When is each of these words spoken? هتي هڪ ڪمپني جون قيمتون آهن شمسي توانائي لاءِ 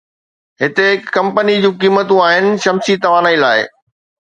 هتي 0.61 0.85
هڪ 0.93 1.03
ڪمپني 1.17 1.59
جون 1.67 1.77
قيمتون 1.85 2.25
آهن 2.31 2.51
شمسي 2.67 3.01
توانائي 3.07 3.43
لاءِ 3.47 3.69